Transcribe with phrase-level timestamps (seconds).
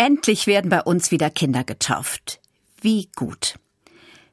[0.00, 2.40] Endlich werden bei uns wieder Kinder getauft.
[2.80, 3.58] Wie gut.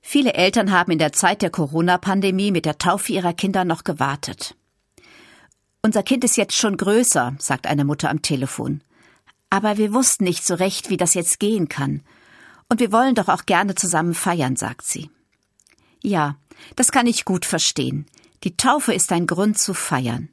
[0.01, 4.55] Viele Eltern haben in der Zeit der Corona-Pandemie mit der Taufe ihrer Kinder noch gewartet.
[5.81, 8.81] Unser Kind ist jetzt schon größer, sagt eine Mutter am Telefon.
[9.49, 12.01] Aber wir wussten nicht so recht, wie das jetzt gehen kann.
[12.69, 15.09] Und wir wollen doch auch gerne zusammen feiern, sagt sie.
[16.01, 16.37] Ja,
[16.77, 18.05] das kann ich gut verstehen.
[18.45, 20.29] Die Taufe ist ein Grund zu feiern.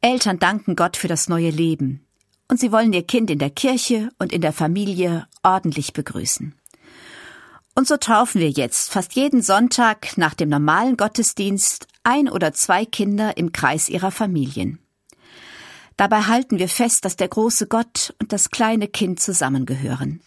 [0.00, 2.06] Eltern danken Gott für das neue Leben.
[2.52, 6.54] Und sie wollen ihr Kind in der Kirche und in der Familie ordentlich begrüßen.
[7.74, 12.84] Und so taufen wir jetzt fast jeden Sonntag nach dem normalen Gottesdienst ein oder zwei
[12.84, 14.80] Kinder im Kreis ihrer Familien.
[15.96, 20.20] Dabei halten wir fest, dass der große Gott und das kleine Kind zusammengehören.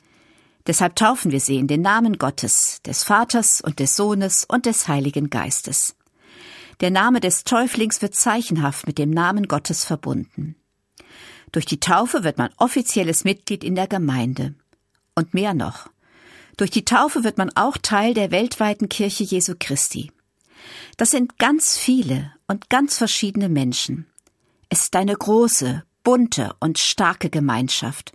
[0.66, 4.88] Deshalb taufen wir sie in den Namen Gottes, des Vaters und des Sohnes und des
[4.88, 5.96] Heiligen Geistes.
[6.80, 10.56] Der Name des Täuflings wird zeichenhaft mit dem Namen Gottes verbunden.
[11.52, 14.56] Durch die Taufe wird man offizielles Mitglied in der Gemeinde.
[15.16, 15.88] Und mehr noch.
[16.58, 20.12] Durch die Taufe wird man auch Teil der weltweiten Kirche Jesu Christi.
[20.98, 24.06] Das sind ganz viele und ganz verschiedene Menschen.
[24.70, 28.14] Es ist eine große, bunte und starke Gemeinschaft.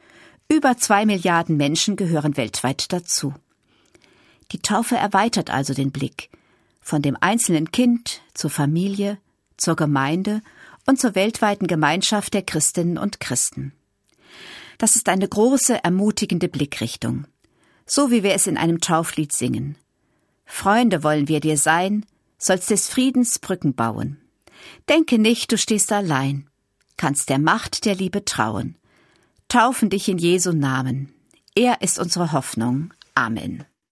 [0.48, 3.34] Über zwei Milliarden Menschen gehören weltweit dazu.
[4.52, 6.30] Die Taufe erweitert also den Blick
[6.80, 9.18] von dem einzelnen Kind zur Familie,
[9.56, 10.42] zur Gemeinde
[10.86, 13.72] und zur weltweiten Gemeinschaft der Christinnen und Christen.
[14.78, 17.26] Das ist eine große, ermutigende Blickrichtung,
[17.86, 19.76] so wie wir es in einem Tauflied singen.
[20.46, 22.06] Freunde wollen wir dir sein,
[22.38, 24.18] sollst des Friedens Brücken bauen.
[24.88, 26.48] Denke nicht, du stehst allein,
[26.96, 28.76] kannst der Macht der Liebe trauen.
[29.48, 31.12] Taufen dich in Jesu Namen.
[31.54, 32.94] Er ist unsere Hoffnung.
[33.14, 33.64] Amen.